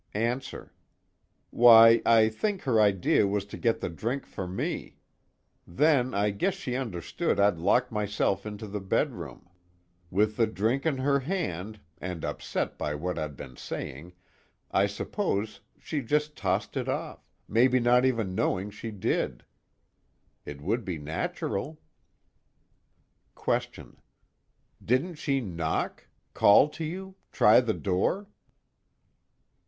[0.15, 0.73] ANSWER:
[1.51, 4.97] Why, I think her idea was to get the drink for me.
[5.67, 9.47] Then I guess she understood I'd locked myself into the bedroom.
[10.09, 14.13] With the drink in her hand, and upset by what I'd been saying,
[14.71, 19.45] I suppose she just tossed it off, maybe not even knowing she did.
[20.45, 21.79] It would be natural.
[23.35, 23.97] QUESTION:
[24.83, 26.07] Didn't she knock?
[26.33, 27.13] Call to you?
[27.31, 28.25] Try the door?